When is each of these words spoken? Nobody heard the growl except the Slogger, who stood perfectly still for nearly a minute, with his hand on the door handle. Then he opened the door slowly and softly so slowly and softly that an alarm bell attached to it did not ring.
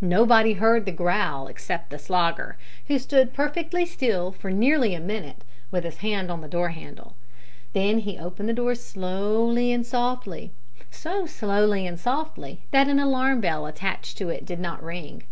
Nobody 0.00 0.54
heard 0.54 0.86
the 0.86 0.92
growl 0.92 1.46
except 1.46 1.90
the 1.90 1.98
Slogger, 1.98 2.56
who 2.86 2.98
stood 2.98 3.34
perfectly 3.34 3.84
still 3.84 4.32
for 4.32 4.50
nearly 4.50 4.94
a 4.94 4.98
minute, 4.98 5.44
with 5.70 5.84
his 5.84 5.98
hand 5.98 6.30
on 6.30 6.40
the 6.40 6.48
door 6.48 6.70
handle. 6.70 7.16
Then 7.74 7.98
he 7.98 8.16
opened 8.18 8.48
the 8.48 8.54
door 8.54 8.74
slowly 8.74 9.70
and 9.70 9.84
softly 9.84 10.52
so 10.90 11.26
slowly 11.26 11.86
and 11.86 12.00
softly 12.00 12.62
that 12.70 12.88
an 12.88 12.98
alarm 12.98 13.42
bell 13.42 13.66
attached 13.66 14.16
to 14.16 14.30
it 14.30 14.46
did 14.46 14.58
not 14.58 14.82
ring. 14.82 15.24